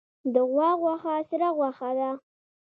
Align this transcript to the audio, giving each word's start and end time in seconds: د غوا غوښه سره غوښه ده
د 0.33 0.35
غوا 0.51 0.69
غوښه 0.81 1.15
سره 1.29 1.47
غوښه 1.57 1.89
ده 1.99 2.09